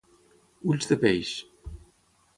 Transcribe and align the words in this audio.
Ulls 0.71 0.89
de 0.93 0.97
peix. 1.05 1.35